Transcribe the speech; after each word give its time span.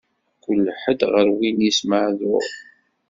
Kul 0.43 0.63
ḥedd, 0.81 1.01
ɣer 1.13 1.27
win-is 1.37 1.79
maɛduṛ. 1.89 2.45